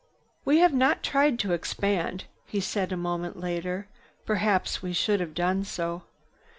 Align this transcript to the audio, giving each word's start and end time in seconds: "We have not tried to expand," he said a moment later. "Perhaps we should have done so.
"We 0.45 0.57
have 0.57 0.73
not 0.73 1.03
tried 1.03 1.37
to 1.41 1.53
expand," 1.53 2.23
he 2.47 2.59
said 2.59 2.91
a 2.91 2.97
moment 2.97 3.37
later. 3.39 3.87
"Perhaps 4.25 4.81
we 4.81 4.93
should 4.93 5.19
have 5.19 5.35
done 5.35 5.63
so. 5.63 6.01